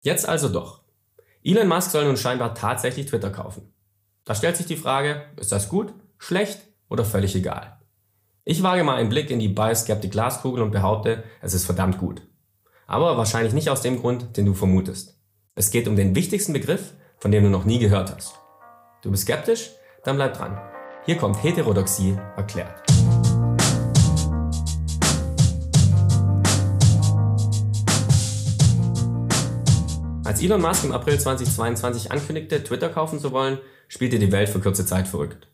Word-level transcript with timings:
Jetzt 0.00 0.28
also 0.28 0.48
doch. 0.48 0.82
Elon 1.42 1.68
Musk 1.68 1.90
soll 1.90 2.04
nun 2.04 2.16
scheinbar 2.16 2.54
tatsächlich 2.54 3.06
Twitter 3.06 3.30
kaufen. 3.30 3.72
Da 4.24 4.34
stellt 4.34 4.56
sich 4.56 4.66
die 4.66 4.76
Frage, 4.76 5.22
ist 5.36 5.52
das 5.52 5.68
gut, 5.68 5.94
schlecht 6.18 6.60
oder 6.88 7.04
völlig 7.04 7.34
egal? 7.34 7.78
Ich 8.44 8.62
wage 8.62 8.84
mal 8.84 8.96
einen 8.96 9.08
Blick 9.08 9.30
in 9.30 9.38
die 9.38 9.48
Buy-Skeptic 9.48 10.10
Glaskugel 10.10 10.62
und 10.62 10.70
behaupte, 10.70 11.24
es 11.42 11.54
ist 11.54 11.66
verdammt 11.66 11.98
gut. 11.98 12.22
Aber 12.86 13.16
wahrscheinlich 13.18 13.52
nicht 13.52 13.70
aus 13.70 13.82
dem 13.82 14.00
Grund, 14.00 14.36
den 14.36 14.46
du 14.46 14.54
vermutest. 14.54 15.20
Es 15.54 15.70
geht 15.70 15.88
um 15.88 15.96
den 15.96 16.14
wichtigsten 16.14 16.52
Begriff, 16.52 16.94
von 17.18 17.30
dem 17.30 17.44
du 17.44 17.50
noch 17.50 17.64
nie 17.64 17.78
gehört 17.78 18.14
hast. 18.14 18.38
Du 19.02 19.10
bist 19.10 19.24
skeptisch? 19.24 19.70
Dann 20.04 20.16
bleib 20.16 20.34
dran. 20.34 20.58
Hier 21.04 21.16
kommt 21.16 21.42
Heterodoxie 21.42 22.16
erklärt. 22.36 22.87
Als 30.28 30.42
Elon 30.42 30.60
Musk 30.60 30.84
im 30.84 30.92
April 30.92 31.18
2022 31.18 32.12
ankündigte, 32.12 32.62
Twitter 32.62 32.90
kaufen 32.90 33.18
zu 33.18 33.32
wollen, 33.32 33.56
spielte 33.88 34.18
die 34.18 34.30
Welt 34.30 34.50
für 34.50 34.60
kurze 34.60 34.84
Zeit 34.84 35.08
verrückt. 35.08 35.48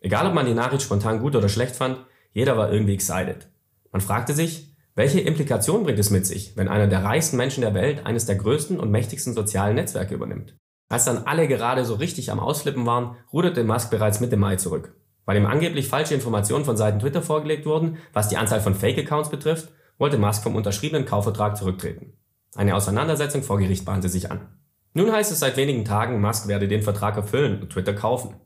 Egal 0.00 0.26
ob 0.26 0.34
man 0.34 0.44
die 0.44 0.54
Nachricht 0.54 0.82
spontan 0.82 1.20
gut 1.20 1.36
oder 1.36 1.48
schlecht 1.48 1.76
fand, 1.76 1.98
jeder 2.32 2.56
war 2.56 2.72
irgendwie 2.72 2.94
excited. 2.94 3.46
Man 3.92 4.00
fragte 4.00 4.34
sich, 4.34 4.74
welche 4.96 5.20
Implikationen 5.20 5.84
bringt 5.84 6.00
es 6.00 6.10
mit 6.10 6.26
sich, 6.26 6.56
wenn 6.56 6.66
einer 6.66 6.88
der 6.88 7.04
reichsten 7.04 7.36
Menschen 7.36 7.60
der 7.60 7.74
Welt 7.74 8.06
eines 8.06 8.26
der 8.26 8.34
größten 8.34 8.80
und 8.80 8.90
mächtigsten 8.90 9.34
sozialen 9.34 9.76
Netzwerke 9.76 10.16
übernimmt? 10.16 10.56
Als 10.88 11.04
dann 11.04 11.18
alle 11.18 11.46
gerade 11.46 11.84
so 11.84 11.94
richtig 11.94 12.32
am 12.32 12.40
Ausflippen 12.40 12.86
waren, 12.86 13.14
ruderte 13.32 13.62
Musk 13.62 13.88
bereits 13.88 14.18
Mitte 14.18 14.36
Mai 14.36 14.56
zurück. 14.56 14.96
Weil 15.26 15.36
ihm 15.36 15.46
angeblich 15.46 15.86
falsche 15.86 16.14
Informationen 16.14 16.64
von 16.64 16.76
Seiten 16.76 16.98
Twitter 16.98 17.22
vorgelegt 17.22 17.66
wurden, 17.66 17.98
was 18.12 18.28
die 18.28 18.36
Anzahl 18.36 18.62
von 18.62 18.74
Fake-Accounts 18.74 19.30
betrifft, 19.30 19.68
wollte 19.96 20.18
Musk 20.18 20.42
vom 20.42 20.56
unterschriebenen 20.56 21.06
Kaufvertrag 21.06 21.56
zurücktreten. 21.56 22.14
Eine 22.54 22.74
Auseinandersetzung 22.74 23.42
vor 23.42 23.58
Gericht 23.58 23.84
bahnte 23.84 24.08
sich 24.08 24.30
an. 24.30 24.48
Nun 24.94 25.12
heißt 25.12 25.30
es 25.30 25.40
seit 25.40 25.56
wenigen 25.56 25.84
Tagen, 25.84 26.20
Musk 26.20 26.48
werde 26.48 26.68
den 26.68 26.82
Vertrag 26.82 27.16
erfüllen 27.16 27.60
und 27.60 27.70
Twitter 27.70 27.94
kaufen. 27.94 28.36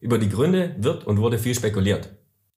Über 0.00 0.18
die 0.18 0.28
Gründe 0.28 0.74
wird 0.78 1.06
und 1.06 1.20
wurde 1.20 1.38
viel 1.38 1.54
spekuliert. 1.54 2.10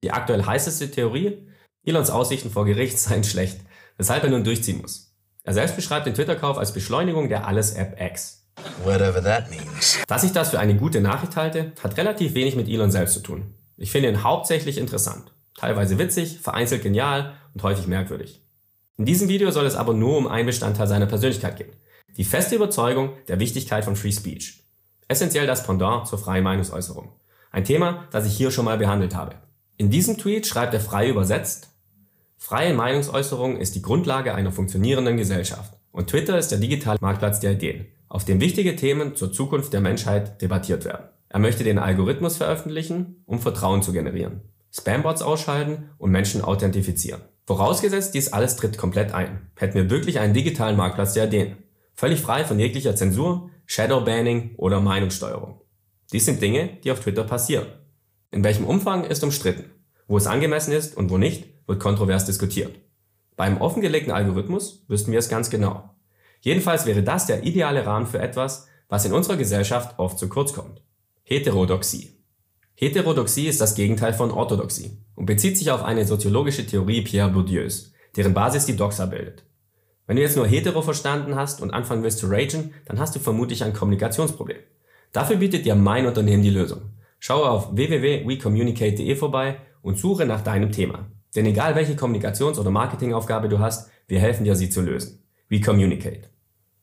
Die 0.04 0.12
aktuell 0.12 0.46
heißeste 0.46 0.92
Theorie, 0.92 1.48
Elons 1.84 2.10
Aussichten 2.10 2.50
vor 2.50 2.66
Gericht 2.66 2.98
seien 3.00 3.24
schlecht, 3.24 3.60
weshalb 3.98 4.24
er 4.24 4.30
nun 4.30 4.44
durchziehen 4.44 4.82
muss. 4.82 5.16
Er 5.44 5.54
selbst 5.54 5.76
beschreibt 5.76 6.08
den 6.08 6.16
Twitter-Kauf 6.16 6.58
als 6.58 6.74
Beschleunigung 6.74 7.30
der 7.30 7.48
Alles-App 7.48 8.02
X. 8.02 8.48
Whatever 8.84 9.24
that 9.24 9.50
means. 9.50 10.00
Dass 10.08 10.24
ich 10.24 10.32
das 10.32 10.50
für 10.50 10.60
eine 10.60 10.76
gute 10.76 11.02
Nachricht 11.02 11.36
halte, 11.36 11.74
hat 11.84 11.98
relativ 11.98 12.34
wenig 12.34 12.56
mit 12.56 12.68
Elon 12.68 12.90
selbst 12.90 13.14
zu 13.14 13.20
tun. 13.20 13.54
Ich 13.78 13.92
finde 13.92 14.10
ihn 14.10 14.24
hauptsächlich 14.24 14.78
interessant, 14.78 15.34
teilweise 15.56 16.00
witzig, 16.00 16.40
vereinzelt 16.40 16.82
genial 16.82 17.34
und 17.54 17.64
häufig 17.64 17.88
merkwürdig. 17.88 18.45
In 18.98 19.06
diesem 19.06 19.28
Video 19.28 19.52
soll 19.52 19.66
es 19.66 19.76
aber 19.76 19.94
nur 19.94 20.18
um 20.18 20.28
einen 20.28 20.46
Bestandteil 20.46 20.88
seiner 20.88 21.06
Persönlichkeit 21.06 21.58
gehen. 21.58 21.72
Die 22.16 22.24
feste 22.24 22.56
Überzeugung 22.56 23.12
der 23.28 23.40
Wichtigkeit 23.40 23.84
von 23.84 23.98
Free 23.98 24.12
Speech. 24.12 24.64
Essentiell 25.10 25.48
das 25.48 25.66
Pendant 25.66 26.08
zur 26.08 26.18
freien 26.18 26.46
Meinungsäußerung. 26.46 27.12
Ein 27.52 27.66
Thema, 27.66 28.08
das 28.12 28.26
ich 28.26 28.38
hier 28.38 28.52
schon 28.52 28.66
mal 28.66 28.78
behandelt 28.78 29.14
habe. 29.14 29.36
In 29.76 29.90
diesem 29.90 30.18
Tweet 30.18 30.48
schreibt 30.48 30.74
er 30.74 30.80
frei 30.80 31.10
übersetzt, 31.10 31.72
Freie 32.38 32.74
Meinungsäußerung 32.74 33.58
ist 33.58 33.76
die 33.76 33.82
Grundlage 33.82 34.34
einer 34.34 34.52
funktionierenden 34.52 35.18
Gesellschaft 35.18 35.74
und 35.92 36.10
Twitter 36.10 36.38
ist 36.38 36.50
der 36.50 36.60
digitale 36.60 37.00
Marktplatz 37.02 37.40
der 37.40 37.54
Ideen, 37.54 37.88
auf 38.08 38.24
dem 38.24 38.40
wichtige 38.40 38.76
Themen 38.76 39.16
zur 39.16 39.34
Zukunft 39.34 39.74
der 39.74 39.82
Menschheit 39.82 40.42
debattiert 40.42 40.86
werden. 40.86 41.10
Er 41.28 41.40
möchte 41.40 41.64
den 41.64 41.80
Algorithmus 41.80 42.38
veröffentlichen, 42.38 43.24
um 43.26 43.40
Vertrauen 43.40 43.82
zu 43.82 43.92
generieren, 43.92 44.42
Spambots 44.72 45.22
ausschalten 45.22 45.90
und 45.98 46.12
Menschen 46.12 46.42
authentifizieren. 46.42 47.22
Vorausgesetzt, 47.46 48.16
dies 48.16 48.34
alles 48.34 48.56
tritt 48.56 48.78
komplett 48.78 49.14
ein, 49.14 49.52
hätten 49.56 49.76
wir 49.76 49.90
wirklich 49.92 50.20
einen 50.20 50.34
digitalen 50.34 50.76
Marktplatz 50.76 51.14
der 51.14 51.26
Ideen. 51.26 51.58
Völlig 51.94 52.20
frei 52.20 52.44
von 52.44 52.60
jeglicher 52.60 52.96
Zensur, 52.96 53.52
Shadowbanning 53.68 54.56
oder 54.58 54.82
Meinungssteuerung. 54.82 55.62
Dies 56.12 56.26
sind 56.26 56.42
Dinge, 56.42 56.80
die 56.84 56.92
auf 56.92 57.02
Twitter 57.02 57.24
passieren. 57.24 57.68
In 58.32 58.44
welchem 58.44 58.66
Umfang 58.66 59.04
ist 59.04 59.24
umstritten. 59.24 59.70
Wo 60.08 60.18
es 60.18 60.28
angemessen 60.28 60.72
ist 60.72 60.98
und 60.98 61.12
wo 61.12 61.18
nicht, 61.20 61.48
wird 61.68 61.80
kontrovers 61.80 62.26
diskutiert. 62.26 62.76
Beim 63.36 63.62
offengelegten 63.62 64.12
Algorithmus 64.12 64.84
wüssten 64.88 65.12
wir 65.12 65.20
es 65.20 65.30
ganz 65.30 65.50
genau. 65.52 65.96
Jedenfalls 66.42 66.86
wäre 66.86 67.04
das 67.04 67.28
der 67.28 67.44
ideale 67.44 67.86
Rahmen 67.86 68.08
für 68.08 68.20
etwas, 68.20 68.68
was 68.90 69.06
in 69.06 69.14
unserer 69.14 69.38
Gesellschaft 69.38 70.00
oft 70.00 70.18
zu 70.18 70.30
kurz 70.30 70.54
kommt. 70.54 70.82
Heterodoxie. 71.24 72.24
Heterodoxie 72.76 73.48
ist 73.48 73.62
das 73.62 73.76
Gegenteil 73.76 74.14
von 74.14 74.32
Orthodoxie 74.32 75.05
und 75.16 75.26
bezieht 75.26 75.58
sich 75.58 75.72
auf 75.72 75.84
eine 75.84 76.06
soziologische 76.06 76.66
Theorie 76.66 77.02
Pierre 77.02 77.30
Bourdieus, 77.30 77.94
deren 78.16 78.34
Basis 78.34 78.66
die 78.66 78.76
Doxa 78.76 79.06
bildet. 79.06 79.44
Wenn 80.08 80.18
du 80.18 80.22
jetzt 80.22 80.36
nur 80.36 80.46
hetero 80.46 80.82
verstanden 80.82 81.36
hast 81.36 81.62
und 81.62 81.72
anfangen 81.72 82.04
willst 82.04 82.20
zu 82.20 82.28
ragen, 82.28 82.74
dann 82.86 83.00
hast 83.00 83.16
du 83.16 83.20
vermutlich 83.20 83.64
ein 83.64 83.74
Kommunikationsproblem. 83.74 84.60
Dafür 85.12 85.38
bietet 85.38 85.66
dir 85.66 85.76
mein 85.76 86.06
Unternehmen 86.06 86.44
die 86.44 86.50
Lösung. 86.50 86.82
Schaue 87.20 87.50
auf 87.50 87.76
www.wecommunicate.de 87.76 89.16
vorbei 89.16 89.58
und 89.82 89.98
suche 89.98 90.26
nach 90.26 90.42
deinem 90.42 90.72
Thema. 90.72 91.10
Denn 91.36 91.46
egal 91.46 91.76
welche 91.76 91.96
Kommunikations- 91.96 92.60
oder 92.60 92.70
Marketingaufgabe 92.70 93.50
du 93.50 93.60
hast, 93.60 93.90
wir 94.08 94.20
helfen 94.20 94.44
dir, 94.44 94.56
sie 94.56 94.70
zu 94.70 94.82
lösen. 94.82 95.24
We 95.50 95.60
Communicate. 95.60 96.30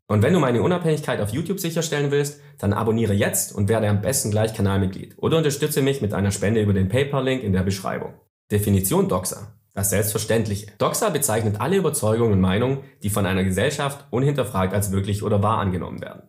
Und 0.06 0.22
wenn 0.22 0.34
du 0.34 0.40
meine 0.40 0.62
Unabhängigkeit 0.62 1.20
auf 1.20 1.30
YouTube 1.30 1.60
sicherstellen 1.60 2.10
willst, 2.10 2.40
dann 2.58 2.72
abonniere 2.72 3.14
jetzt 3.14 3.54
und 3.54 3.68
werde 3.68 3.88
am 3.88 4.02
besten 4.02 4.30
gleich 4.30 4.52
Kanalmitglied 4.54 5.14
oder 5.16 5.38
unterstütze 5.38 5.80
mich 5.80 6.02
mit 6.02 6.12
einer 6.12 6.30
Spende 6.30 6.60
über 6.60 6.72
den 6.72 6.88
PayPal-Link 6.88 7.42
in 7.42 7.52
der 7.52 7.62
Beschreibung. 7.62 8.14
Definition 8.50 9.08
Doxa. 9.08 9.54
Das 9.74 9.88
Selbstverständliche. 9.88 10.66
Doxa 10.76 11.08
bezeichnet 11.08 11.60
alle 11.60 11.76
Überzeugungen 11.76 12.34
und 12.34 12.40
Meinungen, 12.40 12.80
die 13.02 13.08
von 13.08 13.24
einer 13.24 13.42
Gesellschaft 13.42 14.04
unhinterfragt 14.10 14.74
als 14.74 14.92
wirklich 14.92 15.22
oder 15.22 15.42
wahr 15.42 15.58
angenommen 15.58 16.02
werden. 16.02 16.24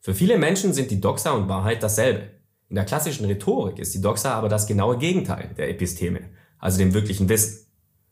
Für 0.00 0.14
viele 0.14 0.38
Menschen 0.38 0.72
sind 0.72 0.90
die 0.90 1.00
Doxa 1.00 1.32
und 1.32 1.48
Wahrheit 1.48 1.82
dasselbe. 1.82 2.30
In 2.70 2.76
der 2.76 2.86
klassischen 2.86 3.26
Rhetorik 3.26 3.78
ist 3.78 3.94
die 3.94 4.00
Doxa 4.00 4.32
aber 4.32 4.48
das 4.48 4.66
genaue 4.66 4.96
Gegenteil 4.96 5.50
der 5.58 5.68
Episteme, 5.68 6.20
also 6.58 6.78
dem 6.78 6.94
wirklichen 6.94 7.28
Wissen. 7.28 7.66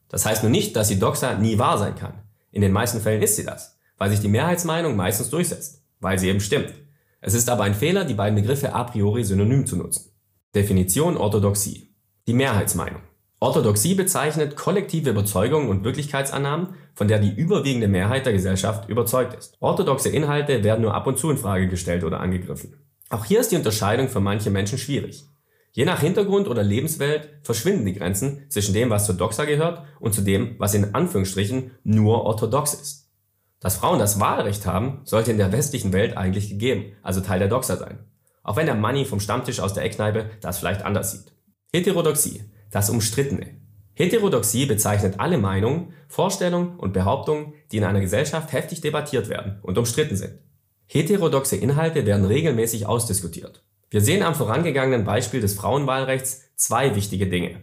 Das 0.09 0.27
heißt 0.27 0.43
nur 0.43 0.51
nicht, 0.51 0.77
dass 0.77 0.89
die 0.89 0.99
Doxa 0.99 1.35
nie 1.35 1.59
wahr 1.59 1.79
sein 1.79 1.95
kann. 1.95 2.23
In 2.53 2.61
den 2.61 2.73
meisten 2.73 3.01
Fällen 3.01 3.23
ist 3.23 3.37
sie 3.37 3.45
das 3.45 3.76
weil 3.99 4.11
sich 4.11 4.21
die 4.21 4.29
Mehrheitsmeinung 4.29 4.97
meistens 4.97 5.31
durchsetzt, 5.31 5.83
weil 6.01 6.19
sie 6.19 6.29
eben 6.29 6.41
stimmt. 6.41 6.75
Es 7.21 7.35
ist 7.35 7.49
aber 7.49 7.65
ein 7.65 7.75
Fehler, 7.75 8.05
die 8.05 8.15
beiden 8.15 8.37
Begriffe 8.37 8.75
a 8.75 8.85
priori 8.85 9.25
synonym 9.25 9.67
zu 9.67 9.77
nutzen. 9.77 10.13
Definition 10.55 11.17
Orthodoxie. 11.17 11.95
Die 12.27 12.35
Mehrheitsmeinung. 12.35 13.03
Orthodoxie 13.39 13.95
bezeichnet 13.95 14.57
kollektive 14.57 15.11
Überzeugungen 15.11 15.69
und 15.69 15.85
Wirklichkeitsannahmen, 15.85 16.75
von 16.95 17.09
der 17.09 17.19
die 17.19 17.35
überwiegende 17.35 17.89
Mehrheit 17.89 18.25
der 18.25 18.33
Gesellschaft 18.33 18.89
überzeugt 18.89 19.35
ist. 19.35 19.57
Orthodoxe 19.61 20.09
Inhalte 20.09 20.65
werden 20.65 20.83
nur 20.83 20.95
ab 20.95 21.07
und 21.07 21.19
zu 21.19 21.31
in 21.31 21.37
Frage 21.37 21.69
gestellt 21.69 22.05
oder 22.05 22.21
angegriffen. 22.21 22.75
Auch 23.11 23.25
hier 23.25 23.41
ist 23.41 23.53
die 23.53 23.57
Unterscheidung 23.57 24.09
für 24.09 24.21
manche 24.21 24.51
Menschen 24.51 24.79
schwierig. 24.79 25.27
Je 25.73 25.85
nach 25.85 26.01
Hintergrund 26.01 26.49
oder 26.49 26.63
Lebenswelt 26.63 27.29
verschwinden 27.43 27.85
die 27.85 27.93
Grenzen 27.93 28.47
zwischen 28.49 28.73
dem, 28.73 28.89
was 28.89 29.05
zur 29.05 29.15
Doxa 29.15 29.45
gehört 29.45 29.83
und 30.01 30.15
zu 30.15 30.23
dem, 30.23 30.55
was 30.59 30.73
in 30.73 30.95
Anführungsstrichen 30.95 31.73
nur 31.85 32.23
orthodox 32.25 32.73
ist. 32.73 33.06
Dass 33.61 33.77
Frauen 33.77 33.99
das 33.99 34.21
Wahlrecht 34.21 34.67
haben, 34.67 35.01
sollte 35.05 35.31
in 35.31 35.39
der 35.39 35.53
westlichen 35.53 35.93
Welt 35.93 36.17
eigentlich 36.17 36.51
gegeben, 36.51 36.93
also 37.03 37.21
Teil 37.21 37.39
der 37.39 37.49
Doxa 37.49 37.77
sein. 37.77 38.05
Auch 38.43 38.57
wenn 38.57 38.67
der 38.67 38.75
Money 38.75 39.05
vom 39.05 39.21
Stammtisch 39.21 39.61
aus 39.61 39.75
der 39.75 39.85
Eckkneipe 39.85 40.31
das 40.41 40.59
vielleicht 40.59 40.83
anders 40.83 41.13
sieht. 41.13 41.33
Heterodoxie, 41.73 42.45
das 42.71 42.91
Umstrittene. 42.91 43.61
Heterodoxie 43.95 44.67
bezeichnet 44.67 45.19
alle 45.19 45.39
Meinungen, 45.39 45.95
Vorstellungen 46.07 46.77
und 46.77 46.93
Behauptungen, 46.93 47.55
die 47.73 47.79
in 47.79 47.85
einer 47.85 48.01
Gesellschaft 48.01 48.53
heftig 48.53 48.83
debattiert 48.83 49.29
werden 49.29 49.59
und 49.63 49.79
umstritten 49.79 50.17
sind. 50.17 50.39
Heterodoxe 50.87 51.57
Inhalte 51.57 52.07
werden 52.07 52.27
regelmäßig 52.27 52.87
ausdiskutiert. 52.87 53.65
Wir 53.91 54.03
sehen 54.03 54.23
am 54.23 54.35
vorangegangenen 54.35 55.05
Beispiel 55.05 55.41
des 55.41 55.55
Frauenwahlrechts 55.55 56.43
zwei 56.57 56.95
wichtige 56.95 57.27
Dinge. 57.27 57.63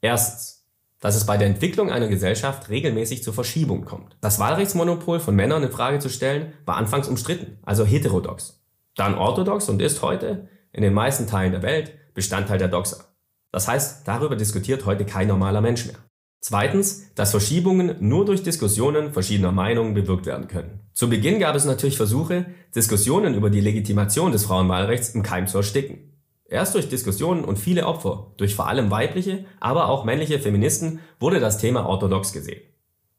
Erstens 0.00 0.59
dass 1.00 1.16
es 1.16 1.26
bei 1.26 1.36
der 1.36 1.48
Entwicklung 1.48 1.90
einer 1.90 2.08
Gesellschaft 2.08 2.68
regelmäßig 2.68 3.22
zur 3.22 3.34
Verschiebung 3.34 3.84
kommt. 3.84 4.16
Das 4.20 4.38
Wahlrechtsmonopol 4.38 5.18
von 5.18 5.34
Männern 5.34 5.62
in 5.62 5.72
Frage 5.72 5.98
zu 5.98 6.08
stellen, 6.08 6.52
war 6.66 6.76
anfangs 6.76 7.08
umstritten, 7.08 7.58
also 7.62 7.84
heterodox. 7.84 8.62
Dann 8.96 9.16
orthodox 9.16 9.68
und 9.68 9.80
ist 9.80 10.02
heute, 10.02 10.48
in 10.72 10.82
den 10.82 10.94
meisten 10.94 11.26
Teilen 11.26 11.52
der 11.52 11.62
Welt, 11.62 11.92
Bestandteil 12.14 12.58
der 12.58 12.68
Doxa. 12.68 13.04
Das 13.50 13.66
heißt, 13.66 14.06
darüber 14.06 14.36
diskutiert 14.36 14.84
heute 14.84 15.04
kein 15.04 15.28
normaler 15.28 15.60
Mensch 15.60 15.86
mehr. 15.86 15.96
Zweitens, 16.42 17.12
dass 17.14 17.32
Verschiebungen 17.32 17.96
nur 18.00 18.24
durch 18.24 18.42
Diskussionen 18.42 19.12
verschiedener 19.12 19.52
Meinungen 19.52 19.94
bewirkt 19.94 20.26
werden 20.26 20.48
können. 20.48 20.80
Zu 20.92 21.08
Beginn 21.08 21.38
gab 21.38 21.54
es 21.54 21.66
natürlich 21.66 21.96
Versuche, 21.96 22.46
Diskussionen 22.74 23.34
über 23.34 23.50
die 23.50 23.60
Legitimation 23.60 24.32
des 24.32 24.44
Frauenwahlrechts 24.44 25.10
im 25.10 25.22
Keim 25.22 25.46
zu 25.46 25.58
ersticken. 25.58 26.09
Erst 26.50 26.74
durch 26.74 26.88
Diskussionen 26.88 27.44
und 27.44 27.60
viele 27.60 27.86
Opfer, 27.86 28.32
durch 28.36 28.56
vor 28.56 28.66
allem 28.66 28.90
weibliche, 28.90 29.44
aber 29.60 29.88
auch 29.88 30.04
männliche 30.04 30.40
Feministen, 30.40 30.98
wurde 31.20 31.38
das 31.38 31.58
Thema 31.58 31.86
orthodox 31.86 32.32
gesehen. 32.32 32.60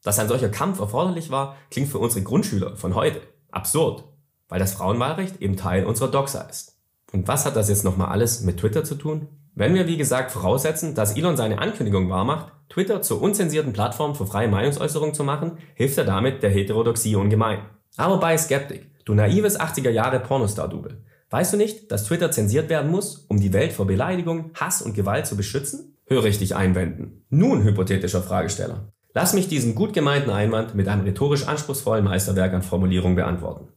Dass 0.03 0.19
ein 0.19 0.27
solcher 0.27 0.49
Kampf 0.49 0.79
erforderlich 0.79 1.31
war, 1.31 1.55
klingt 1.69 1.87
für 1.87 1.99
unsere 1.99 2.23
Grundschüler 2.23 2.75
von 2.75 2.93
heute 2.93 3.21
absurd, 3.49 4.03
weil 4.49 4.59
das 4.59 4.73
Frauenwahlrecht 4.73 5.41
eben 5.41 5.55
Teil 5.55 5.85
unserer 5.85 6.11
Doxa 6.11 6.41
ist. 6.41 6.77
Und 7.13 7.27
was 7.29 7.45
hat 7.45 7.55
das 7.55 7.69
jetzt 7.69 7.85
nochmal 7.85 8.09
alles 8.09 8.41
mit 8.41 8.57
Twitter 8.57 8.83
zu 8.83 8.95
tun? 8.95 9.29
Wenn 9.55 9.75
wir 9.75 9.87
wie 9.87 9.97
gesagt 9.97 10.31
voraussetzen, 10.31 10.93
dass 10.93 11.15
Elon 11.15 11.37
seine 11.37 11.59
Ankündigung 11.59 12.09
wahrmacht, 12.09 12.51
Twitter 12.67 13.01
zur 13.01 13.21
unzensierten 13.21 13.71
Plattform 13.71 14.13
für 14.13 14.25
freie 14.25 14.47
Meinungsäußerung 14.49 15.13
zu 15.13 15.23
machen, 15.23 15.57
hilft 15.73 15.97
er 15.97 16.05
damit 16.05 16.43
der 16.43 16.51
Heterodoxie 16.51 17.15
ungemein. 17.15 17.59
Aber 17.95 18.17
bei 18.19 18.37
Skeptic 18.37 18.91
Du 19.05 19.15
naives 19.15 19.59
80er 19.59 19.89
Jahre 19.89 20.19
Pornostar-Double. 20.19 21.03
Weißt 21.31 21.53
du 21.53 21.57
nicht, 21.57 21.91
dass 21.91 22.03
Twitter 22.03 22.29
zensiert 22.29 22.69
werden 22.69 22.91
muss, 22.91 23.25
um 23.29 23.39
die 23.39 23.53
Welt 23.53 23.71
vor 23.71 23.87
Beleidigung, 23.87 24.51
Hass 24.53 24.81
und 24.81 24.93
Gewalt 24.93 25.25
zu 25.25 25.37
beschützen? 25.37 25.97
Höre 26.05 26.25
ich 26.25 26.39
dich 26.39 26.57
einwenden. 26.57 27.23
Nun, 27.29 27.63
hypothetischer 27.63 28.21
Fragesteller. 28.21 28.91
Lass 29.13 29.33
mich 29.33 29.47
diesen 29.47 29.73
gut 29.73 29.93
gemeinten 29.93 30.29
Einwand 30.29 30.75
mit 30.75 30.89
einem 30.89 31.05
rhetorisch 31.05 31.47
anspruchsvollen 31.47 32.03
Meisterwerk 32.03 32.53
an 32.53 32.63
Formulierung 32.63 33.15
beantworten. 33.15 33.69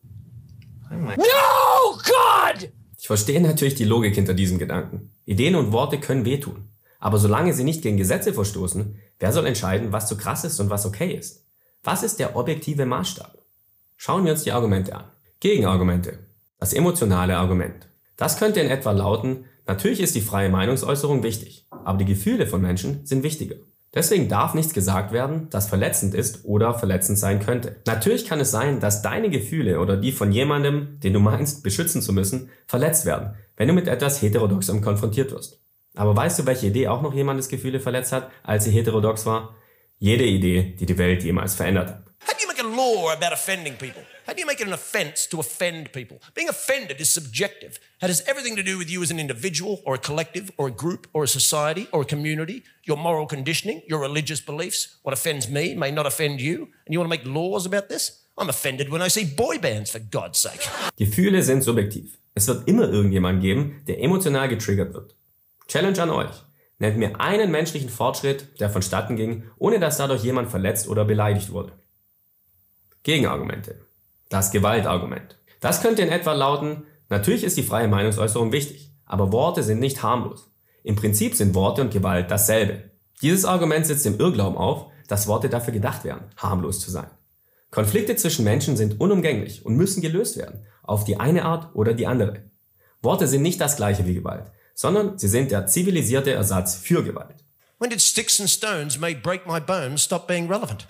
No, 0.90 1.92
God! 1.92 2.70
Ich 2.98 3.06
verstehe 3.06 3.40
natürlich 3.40 3.76
die 3.76 3.84
Logik 3.84 4.16
hinter 4.16 4.34
diesem 4.34 4.58
Gedanken. 4.58 5.12
Ideen 5.24 5.54
und 5.54 5.70
Worte 5.70 5.98
können 5.98 6.24
wehtun. 6.24 6.68
Aber 6.98 7.18
solange 7.18 7.52
sie 7.52 7.64
nicht 7.64 7.82
gegen 7.82 7.98
Gesetze 7.98 8.32
verstoßen, 8.32 8.96
wer 9.20 9.32
soll 9.32 9.46
entscheiden, 9.46 9.92
was 9.92 10.08
zu 10.08 10.16
krass 10.16 10.44
ist 10.44 10.58
und 10.58 10.70
was 10.70 10.86
okay 10.86 11.12
ist? 11.12 11.44
Was 11.84 12.02
ist 12.02 12.18
der 12.18 12.34
objektive 12.34 12.84
Maßstab? 12.84 13.38
Schauen 13.96 14.24
wir 14.24 14.32
uns 14.32 14.42
die 14.42 14.52
Argumente 14.52 14.96
an. 14.96 15.04
Gegenargumente. 15.38 16.18
Das 16.58 16.72
emotionale 16.72 17.36
Argument. 17.36 17.88
Das 18.16 18.38
könnte 18.38 18.60
in 18.60 18.70
etwa 18.70 18.92
lauten, 18.92 19.44
natürlich 19.66 20.00
ist 20.00 20.14
die 20.14 20.20
freie 20.20 20.48
Meinungsäußerung 20.48 21.22
wichtig, 21.22 21.66
aber 21.70 21.98
die 21.98 22.04
Gefühle 22.04 22.46
von 22.46 22.62
Menschen 22.62 23.04
sind 23.04 23.22
wichtiger. 23.22 23.56
Deswegen 23.94 24.28
darf 24.28 24.54
nichts 24.54 24.74
gesagt 24.74 25.12
werden, 25.12 25.48
das 25.50 25.68
verletzend 25.68 26.14
ist 26.14 26.44
oder 26.44 26.74
verletzend 26.74 27.16
sein 27.16 27.38
könnte. 27.38 27.76
Natürlich 27.86 28.26
kann 28.26 28.40
es 28.40 28.50
sein, 28.50 28.80
dass 28.80 29.02
deine 29.02 29.30
Gefühle 29.30 29.78
oder 29.78 29.96
die 29.96 30.10
von 30.10 30.32
jemandem, 30.32 30.98
den 31.00 31.12
du 31.12 31.20
meinst, 31.20 31.62
beschützen 31.62 32.02
zu 32.02 32.12
müssen, 32.12 32.50
verletzt 32.66 33.06
werden, 33.06 33.34
wenn 33.56 33.68
du 33.68 33.74
mit 33.74 33.86
etwas 33.86 34.20
Heterodoxem 34.20 34.80
konfrontiert 34.80 35.30
wirst. 35.30 35.60
Aber 35.94 36.16
weißt 36.16 36.40
du, 36.40 36.46
welche 36.46 36.66
Idee 36.66 36.88
auch 36.88 37.02
noch 37.02 37.14
jemandes 37.14 37.48
Gefühle 37.48 37.78
verletzt 37.78 38.12
hat, 38.12 38.30
als 38.42 38.64
sie 38.64 38.72
heterodox 38.72 39.26
war? 39.26 39.54
Jede 39.98 40.24
Idee, 40.24 40.74
die 40.78 40.86
die 40.86 40.98
Welt 40.98 41.22
jemals 41.22 41.54
verändert 41.54 41.88
hat. 41.88 42.03
Law 42.84 43.12
about 43.12 43.32
offending 43.32 43.76
people? 43.76 44.02
How 44.26 44.34
do 44.34 44.40
you 44.40 44.46
make 44.46 44.60
it 44.60 44.66
an 44.66 44.72
offense 44.74 45.26
to 45.28 45.40
offend 45.40 45.92
people? 45.92 46.16
Being 46.34 46.50
offended 46.50 47.00
is 47.00 47.08
subjective. 47.08 47.78
It 48.02 48.08
has 48.08 48.22
everything 48.26 48.56
to 48.56 48.62
do 48.62 48.76
with 48.76 48.90
you 48.90 49.02
as 49.02 49.10
an 49.10 49.18
individual 49.18 49.80
or 49.86 49.94
a 49.94 49.98
collective 49.98 50.50
or 50.58 50.66
a 50.68 50.76
group 50.82 51.06
or 51.14 51.22
a 51.24 51.28
society 51.28 51.88
or 51.92 52.02
a 52.02 52.04
community, 52.04 52.62
your 52.88 52.98
moral 52.98 53.26
conditioning, 53.26 53.80
your 53.88 54.00
religious 54.00 54.40
beliefs. 54.42 54.98
What 55.02 55.14
offends 55.14 55.48
me 55.48 55.74
may 55.74 55.90
not 55.92 56.06
offend 56.06 56.40
you. 56.40 56.56
And 56.84 56.92
you 56.92 56.98
want 57.00 57.10
to 57.10 57.16
make 57.16 57.26
laws 57.26 57.64
about 57.64 57.88
this? 57.88 58.04
I'm 58.36 58.50
offended 58.50 58.90
when 58.90 59.02
I 59.06 59.08
see 59.08 59.24
boy 59.24 59.58
bands, 59.58 59.90
for 59.90 60.00
God's 60.00 60.38
sake. 60.38 60.68
Gefühle 60.98 61.42
sind 61.42 61.62
subjektiv. 61.62 62.18
Es 62.34 62.48
wird 62.48 62.68
immer 62.68 62.90
irgendjemand 62.90 63.40
geben, 63.40 63.82
der 63.86 64.02
emotional 64.02 64.48
getriggert 64.48 64.92
wird. 64.92 65.16
Challenge 65.68 66.02
an 66.02 66.10
euch. 66.10 66.34
Nennt 66.78 66.98
mir 66.98 67.18
einen 67.18 67.50
menschlichen 67.50 67.88
Fortschritt, 67.88 68.60
der 68.60 68.68
vonstatten 68.68 69.16
ging, 69.16 69.44
ohne 69.58 69.78
dass 69.78 69.96
dadurch 69.96 70.22
jemand 70.22 70.50
verletzt 70.50 70.88
oder 70.88 71.04
beleidigt 71.04 71.50
wurde. 71.50 71.72
Gegenargumente. 73.04 73.80
Das 74.30 74.50
Gewaltargument. 74.50 75.38
Das 75.60 75.82
könnte 75.82 76.02
in 76.02 76.08
etwa 76.08 76.32
lauten, 76.32 76.84
natürlich 77.10 77.44
ist 77.44 77.56
die 77.58 77.62
freie 77.62 77.86
Meinungsäußerung 77.86 78.50
wichtig, 78.50 78.92
aber 79.04 79.30
Worte 79.30 79.62
sind 79.62 79.78
nicht 79.78 80.02
harmlos. 80.02 80.50
Im 80.82 80.96
Prinzip 80.96 81.34
sind 81.34 81.54
Worte 81.54 81.82
und 81.82 81.92
Gewalt 81.92 82.30
dasselbe. 82.30 82.90
Dieses 83.20 83.44
Argument 83.44 83.86
setzt 83.86 84.06
im 84.06 84.18
Irrglauben 84.18 84.56
auf, 84.56 84.86
dass 85.06 85.26
Worte 85.26 85.50
dafür 85.50 85.74
gedacht 85.74 86.04
werden, 86.04 86.24
harmlos 86.38 86.80
zu 86.80 86.90
sein. 86.90 87.10
Konflikte 87.70 88.16
zwischen 88.16 88.44
Menschen 88.44 88.76
sind 88.76 89.00
unumgänglich 89.00 89.66
und 89.66 89.76
müssen 89.76 90.00
gelöst 90.00 90.38
werden, 90.38 90.66
auf 90.82 91.04
die 91.04 91.20
eine 91.20 91.44
Art 91.44 91.74
oder 91.74 91.92
die 91.92 92.06
andere. 92.06 92.44
Worte 93.02 93.28
sind 93.28 93.42
nicht 93.42 93.60
das 93.60 93.76
gleiche 93.76 94.06
wie 94.06 94.14
Gewalt, 94.14 94.50
sondern 94.74 95.18
sie 95.18 95.28
sind 95.28 95.50
der 95.50 95.66
zivilisierte 95.66 96.32
Ersatz 96.32 96.76
für 96.76 97.04
Gewalt. 97.04 97.44
When 97.78 97.90
did 97.90 98.00
sticks 98.00 98.40
and 98.40 98.48
stones 98.48 98.98
may 98.98 99.14
break 99.14 99.46
my 99.46 99.60
bones 99.60 100.02
stop 100.02 100.26
being 100.26 100.50
relevant? 100.50 100.86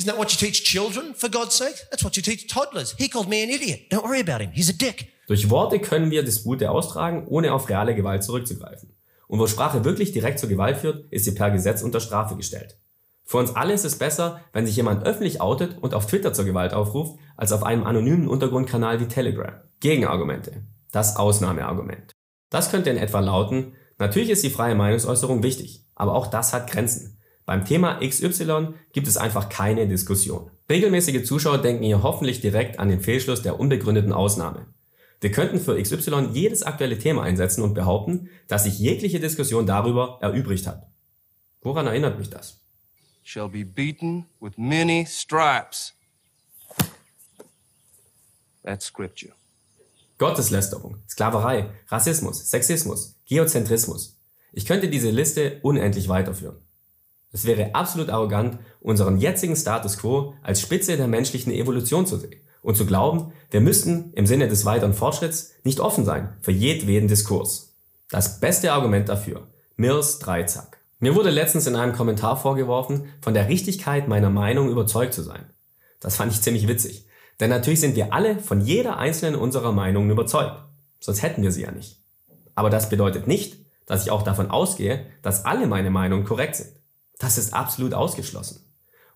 Isn't 0.00 0.08
that 0.08 0.18
what 0.18 0.32
you 0.32 0.38
teach 0.38 0.64
children, 0.64 1.14
for 1.14 1.28
God's 1.28 1.54
sake? 1.54 1.74
That's 1.90 2.02
what 2.02 2.16
you 2.16 2.22
teach 2.22 2.46
toddlers. 2.46 2.94
He 2.96 3.06
called 3.06 3.28
me 3.28 3.42
an 3.42 3.50
idiot. 3.50 3.90
Don't 3.90 4.02
worry 4.02 4.20
about 4.20 4.40
him. 4.40 4.50
He's 4.50 4.70
a 4.70 4.72
dick. 4.72 5.12
Durch 5.26 5.50
Worte 5.50 5.78
können 5.78 6.10
wir 6.10 6.22
Dispute 6.22 6.70
austragen, 6.70 7.26
ohne 7.28 7.52
auf 7.52 7.68
reale 7.68 7.94
Gewalt 7.94 8.24
zurückzugreifen. 8.24 8.94
Und 9.26 9.40
wo 9.40 9.46
Sprache 9.46 9.84
wirklich 9.84 10.12
direkt 10.12 10.38
zur 10.38 10.48
Gewalt 10.48 10.78
führt, 10.78 11.04
ist 11.12 11.26
sie 11.26 11.32
per 11.32 11.50
Gesetz 11.50 11.82
unter 11.82 12.00
Strafe 12.00 12.34
gestellt. 12.34 12.78
Für 13.24 13.36
uns 13.36 13.54
alle 13.54 13.74
ist 13.74 13.84
es 13.84 13.98
besser, 13.98 14.40
wenn 14.54 14.64
sich 14.64 14.74
jemand 14.74 15.04
öffentlich 15.04 15.42
outet 15.42 15.76
und 15.82 15.92
auf 15.92 16.06
Twitter 16.06 16.32
zur 16.32 16.46
Gewalt 16.46 16.72
aufruft, 16.72 17.20
als 17.36 17.52
auf 17.52 17.62
einem 17.62 17.84
anonymen 17.84 18.26
Untergrundkanal 18.26 19.00
wie 19.00 19.06
Telegram. 19.06 19.60
Gegenargumente. 19.80 20.64
Das 20.92 21.16
Ausnahmeargument. 21.16 22.12
Das 22.48 22.70
könnte 22.70 22.88
in 22.88 22.96
etwa 22.96 23.20
lauten, 23.20 23.74
natürlich 23.98 24.30
ist 24.30 24.44
die 24.44 24.50
freie 24.50 24.74
Meinungsäußerung 24.74 25.42
wichtig, 25.42 25.84
aber 25.94 26.14
auch 26.14 26.28
das 26.28 26.54
hat 26.54 26.70
Grenzen. 26.70 27.19
Beim 27.46 27.64
Thema 27.64 27.98
XY 28.00 28.74
gibt 28.92 29.08
es 29.08 29.16
einfach 29.16 29.48
keine 29.48 29.88
Diskussion. 29.88 30.50
Regelmäßige 30.68 31.24
Zuschauer 31.24 31.58
denken 31.58 31.84
hier 31.84 32.02
hoffentlich 32.02 32.40
direkt 32.40 32.78
an 32.78 32.88
den 32.88 33.00
Fehlschluss 33.00 33.42
der 33.42 33.58
unbegründeten 33.58 34.12
Ausnahme. 34.12 34.66
Wir 35.20 35.32
könnten 35.32 35.60
für 35.60 35.80
XY 35.80 36.30
jedes 36.32 36.62
aktuelle 36.62 36.98
Thema 36.98 37.22
einsetzen 37.22 37.62
und 37.62 37.74
behaupten, 37.74 38.30
dass 38.48 38.64
sich 38.64 38.78
jegliche 38.78 39.20
Diskussion 39.20 39.66
darüber 39.66 40.18
erübrigt 40.22 40.66
hat. 40.66 40.86
Woran 41.60 41.86
erinnert 41.86 42.18
mich 42.18 42.30
das? 42.30 42.60
Shall 43.22 43.48
be 43.48 43.64
beaten 43.64 44.26
with 44.40 44.52
many 44.56 45.06
stripes. 45.06 45.94
That's 48.62 48.86
scripture. 48.86 49.34
Gotteslästerung, 50.18 50.98
Sklaverei, 51.08 51.70
Rassismus, 51.88 52.50
Sexismus, 52.50 53.16
Geozentrismus. 53.26 54.18
Ich 54.52 54.66
könnte 54.66 54.88
diese 54.88 55.10
Liste 55.10 55.60
unendlich 55.62 56.08
weiterführen. 56.08 56.58
Es 57.32 57.44
wäre 57.44 57.74
absolut 57.74 58.10
arrogant, 58.10 58.58
unseren 58.80 59.18
jetzigen 59.18 59.56
Status 59.56 59.98
quo 59.98 60.34
als 60.42 60.60
Spitze 60.60 60.96
der 60.96 61.06
menschlichen 61.06 61.52
Evolution 61.52 62.06
zu 62.06 62.16
sehen 62.16 62.40
und 62.62 62.76
zu 62.76 62.86
glauben, 62.86 63.32
wir 63.50 63.60
müssten 63.60 64.12
im 64.14 64.26
Sinne 64.26 64.48
des 64.48 64.64
weiteren 64.64 64.94
Fortschritts 64.94 65.52
nicht 65.62 65.80
offen 65.80 66.04
sein 66.04 66.36
für 66.40 66.52
jedweden 66.52 67.08
Diskurs. 67.08 67.74
Das 68.10 68.40
beste 68.40 68.72
Argument 68.72 69.08
dafür, 69.08 69.46
Mills 69.76 70.18
Dreizack. 70.18 70.78
Mir 70.98 71.14
wurde 71.14 71.30
letztens 71.30 71.66
in 71.66 71.76
einem 71.76 71.94
Kommentar 71.94 72.36
vorgeworfen, 72.36 73.04
von 73.22 73.32
der 73.32 73.48
Richtigkeit 73.48 74.08
meiner 74.08 74.28
Meinung 74.28 74.68
überzeugt 74.68 75.14
zu 75.14 75.22
sein. 75.22 75.46
Das 76.00 76.16
fand 76.16 76.32
ich 76.32 76.42
ziemlich 76.42 76.68
witzig, 76.68 77.06
denn 77.38 77.50
natürlich 77.50 77.80
sind 77.80 77.96
wir 77.96 78.12
alle 78.12 78.38
von 78.38 78.60
jeder 78.60 78.98
einzelnen 78.98 79.38
unserer 79.38 79.72
Meinungen 79.72 80.10
überzeugt, 80.10 80.62
sonst 80.98 81.22
hätten 81.22 81.42
wir 81.42 81.52
sie 81.52 81.62
ja 81.62 81.70
nicht. 81.70 82.02
Aber 82.54 82.68
das 82.68 82.90
bedeutet 82.90 83.26
nicht, 83.26 83.64
dass 83.86 84.02
ich 84.02 84.10
auch 84.10 84.22
davon 84.22 84.50
ausgehe, 84.50 85.06
dass 85.22 85.44
alle 85.44 85.66
meine 85.66 85.90
Meinungen 85.90 86.24
korrekt 86.24 86.56
sind. 86.56 86.79
Das 87.20 87.38
ist 87.38 87.54
absolut 87.54 87.94
ausgeschlossen. 87.94 88.64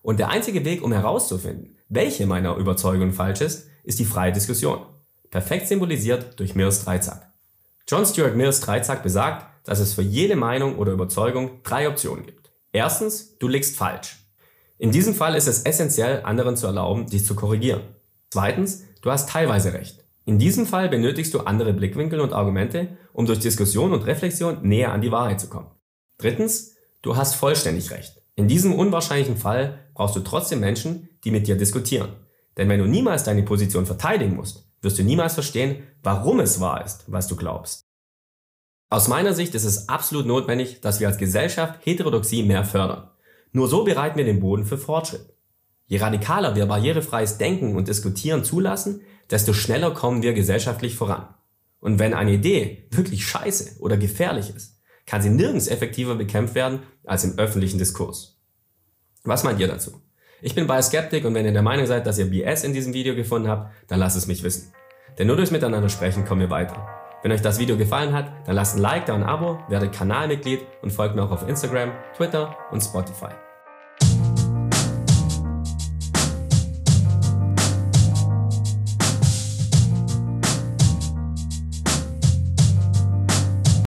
Und 0.01 0.19
der 0.19 0.29
einzige 0.29 0.63
Weg, 0.63 0.83
um 0.83 0.93
herauszufinden, 0.93 1.75
welche 1.89 2.27
meiner 2.27 2.55
Überzeugungen 2.55 3.11
falsch 3.11 3.41
ist, 3.41 3.67
ist 3.83 3.97
die 3.99 4.05
freie 4.05 4.31
Diskussion. 4.31 4.85
Perfekt 5.31 5.67
symbolisiert 5.67 6.39
durch 6.39 6.53
Mills 6.53 6.85
Dreizack. 6.85 7.33
John 7.87 8.05
Stuart 8.05 8.35
Mills 8.35 8.61
Dreizack 8.61 9.01
besagt, 9.01 9.47
dass 9.67 9.79
es 9.79 9.95
für 9.95 10.03
jede 10.03 10.35
Meinung 10.35 10.77
oder 10.77 10.91
Überzeugung 10.91 11.63
drei 11.63 11.89
Optionen 11.89 12.27
gibt. 12.27 12.51
Erstens, 12.71 13.37
du 13.39 13.47
liegst 13.47 13.75
falsch. 13.75 14.17
In 14.77 14.91
diesem 14.91 15.15
Fall 15.15 15.35
ist 15.35 15.47
es 15.47 15.63
essentiell, 15.63 16.21
anderen 16.25 16.57
zu 16.57 16.67
erlauben, 16.67 17.07
dich 17.07 17.25
zu 17.25 17.33
korrigieren. 17.35 17.81
Zweitens, 18.29 18.83
du 19.01 19.09
hast 19.09 19.29
teilweise 19.29 19.73
recht. 19.73 20.03
In 20.25 20.37
diesem 20.37 20.67
Fall 20.67 20.89
benötigst 20.89 21.33
du 21.33 21.39
andere 21.39 21.73
Blickwinkel 21.73 22.19
und 22.19 22.33
Argumente, 22.33 22.97
um 23.13 23.25
durch 23.25 23.39
Diskussion 23.39 23.93
und 23.93 24.05
Reflexion 24.05 24.59
näher 24.61 24.91
an 24.91 25.01
die 25.01 25.11
Wahrheit 25.11 25.39
zu 25.39 25.47
kommen. 25.47 25.71
Drittens, 26.19 26.74
Du 27.05 27.15
hast 27.15 27.35
vollständig 27.35 27.91
recht. 27.91 28.19
In 28.33 28.47
diesem 28.47 28.73
unwahrscheinlichen 28.73 29.37
Fall 29.37 29.77
brauchst 29.93 30.15
du 30.15 30.21
trotzdem 30.21 30.59
Menschen, 30.59 31.07
die 31.23 31.29
mit 31.29 31.45
dir 31.45 31.55
diskutieren. 31.55 32.09
Denn 32.57 32.67
wenn 32.67 32.79
du 32.79 32.87
niemals 32.87 33.23
deine 33.23 33.43
Position 33.43 33.85
verteidigen 33.85 34.35
musst, 34.35 34.67
wirst 34.81 34.97
du 34.97 35.03
niemals 35.03 35.35
verstehen, 35.35 35.83
warum 36.01 36.39
es 36.39 36.59
wahr 36.59 36.83
ist, 36.83 37.03
was 37.05 37.27
du 37.27 37.35
glaubst. 37.35 37.85
Aus 38.89 39.07
meiner 39.07 39.33
Sicht 39.33 39.53
ist 39.53 39.65
es 39.65 39.87
absolut 39.87 40.25
notwendig, 40.25 40.81
dass 40.81 40.99
wir 40.99 41.07
als 41.07 41.19
Gesellschaft 41.19 41.85
Heterodoxie 41.85 42.41
mehr 42.41 42.65
fördern. 42.65 43.11
Nur 43.51 43.67
so 43.67 43.83
bereiten 43.83 44.17
wir 44.17 44.25
den 44.25 44.39
Boden 44.39 44.65
für 44.65 44.79
Fortschritt. 44.79 45.31
Je 45.85 45.99
radikaler 45.99 46.55
wir 46.55 46.65
barrierefreies 46.65 47.37
Denken 47.37 47.75
und 47.75 47.87
Diskutieren 47.87 48.43
zulassen, 48.43 49.01
desto 49.29 49.53
schneller 49.53 49.91
kommen 49.91 50.23
wir 50.23 50.33
gesellschaftlich 50.33 50.95
voran. 50.95 51.27
Und 51.79 51.99
wenn 51.99 52.15
eine 52.15 52.33
Idee 52.33 52.87
wirklich 52.89 53.27
scheiße 53.27 53.79
oder 53.79 53.95
gefährlich 53.95 54.55
ist, 54.55 54.81
kann 55.05 55.21
sie 55.21 55.29
nirgends 55.29 55.67
effektiver 55.67 56.15
bekämpft 56.15 56.55
werden 56.55 56.79
als 57.05 57.23
im 57.23 57.37
öffentlichen 57.37 57.77
Diskurs. 57.77 58.37
Was 59.23 59.43
meint 59.43 59.59
ihr 59.59 59.67
dazu? 59.67 60.01
Ich 60.41 60.53
bin 60.53 60.67
bei 60.67 60.81
Skeptic 60.81 61.25
und 61.25 61.33
wenn 61.33 61.45
ihr 61.45 61.53
der 61.53 61.61
Meinung 61.61 61.85
seid, 61.85 62.05
dass 62.05 62.19
ihr 62.19 62.29
BS 62.29 62.63
in 62.63 62.73
diesem 62.73 62.93
Video 62.93 63.15
gefunden 63.15 63.47
habt, 63.47 63.73
dann 63.87 63.99
lasst 63.99 64.17
es 64.17 64.27
mich 64.27 64.43
wissen. 64.43 64.73
Denn 65.17 65.27
nur 65.27 65.37
durchs 65.37 65.51
Miteinander 65.51 65.89
sprechen 65.89 66.25
kommen 66.25 66.41
wir 66.41 66.49
weiter. 66.49 66.87
Wenn 67.23 67.31
euch 67.31 67.41
das 67.41 67.57
Video 67.57 67.77
gefallen 67.77 68.13
hat, 68.13 68.31
dann 68.45 68.55
lasst 68.55 68.75
ein 68.75 68.81
Like 68.81 69.07
da 69.07 69.15
und 69.15 69.23
ein 69.23 69.29
Abo, 69.29 69.59
werdet 69.67 69.93
Kanalmitglied 69.93 70.59
und 70.83 70.91
folgt 70.91 71.15
mir 71.15 71.23
auch 71.23 71.31
auf 71.31 71.47
Instagram, 71.47 71.91
Twitter 72.15 72.55
und 72.71 72.81
Spotify. 72.81 73.44